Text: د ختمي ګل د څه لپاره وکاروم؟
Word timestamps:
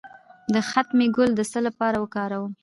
د 0.53 0.55
ختمي 0.69 1.07
ګل 1.15 1.31
د 1.35 1.41
څه 1.51 1.59
لپاره 1.67 1.97
وکاروم؟ 1.99 2.51